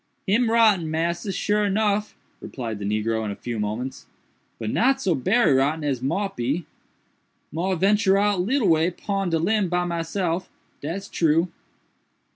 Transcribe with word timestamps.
"Him 0.25 0.49
rotten, 0.49 0.89
massa, 0.89 1.31
sure 1.31 1.69
nuff," 1.69 2.15
replied 2.41 2.79
the 2.79 2.85
negro 2.85 3.23
in 3.23 3.29
a 3.29 3.35
few 3.35 3.59
moments, 3.59 4.07
"but 4.57 4.71
not 4.71 4.99
so 4.99 5.13
berry 5.13 5.53
rotten 5.53 5.83
as 5.83 6.01
mought 6.01 6.35
be. 6.35 6.65
Mought 7.51 7.81
ventur 7.81 8.17
out 8.19 8.41
leetle 8.41 8.67
way 8.67 8.89
pon 8.89 9.29
de 9.29 9.37
limb 9.37 9.69
by 9.69 9.85
myself, 9.85 10.49
dat's 10.81 11.07
true." 11.07 11.49